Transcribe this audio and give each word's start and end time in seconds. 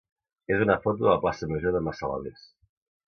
és 0.53 0.63
una 0.65 0.77
foto 0.85 0.99
de 1.05 1.09
la 1.11 1.19
plaça 1.25 1.49
major 1.51 1.77
de 1.77 1.83
Massalavés. 1.89 2.49